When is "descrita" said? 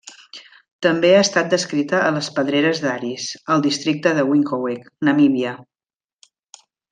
1.51-1.99